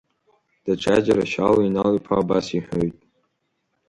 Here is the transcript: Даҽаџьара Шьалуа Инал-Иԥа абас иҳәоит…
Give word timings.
Даҽаџьара 0.63 1.25
Шьалуа 1.31 1.63
Инал-Иԥа 1.67 2.15
абас 2.21 2.47
иҳәоит… 2.57 2.95